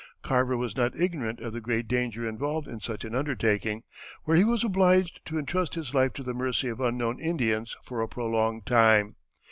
Carver 0.23 0.57
was 0.57 0.75
not 0.75 0.95
ignorant 0.99 1.39
of 1.41 1.53
the 1.53 1.61
great 1.61 1.87
danger 1.87 2.27
involved 2.27 2.67
in 2.67 2.79
such 2.81 3.05
an 3.05 3.13
undertaking, 3.13 3.83
where 4.23 4.35
he 4.35 4.43
was 4.43 4.63
obliged 4.63 5.23
to 5.27 5.37
intrust 5.37 5.75
his 5.75 5.93
life 5.93 6.11
to 6.13 6.23
the 6.23 6.33
mercy 6.33 6.69
of 6.69 6.79
unknown 6.81 7.19
Indians 7.19 7.77
for 7.83 8.01
a 8.01 8.07
prolonged 8.07 8.65
time. 8.65 9.15